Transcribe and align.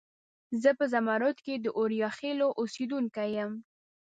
زه 0.61 0.69
په 0.77 0.85
زرمت 0.91 1.37
کې 1.45 1.55
د 1.59 1.65
اوریاخیلو 1.79 2.47
اوسیدونکي 2.59 3.25
یم. 3.37 3.51